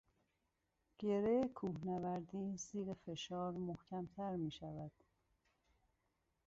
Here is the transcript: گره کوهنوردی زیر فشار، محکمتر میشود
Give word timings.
گره 0.99 1.47
کوهنوردی 1.55 2.57
زیر 2.57 2.93
فشار، 2.93 3.51
محکمتر 3.53 4.35
میشود 4.35 4.91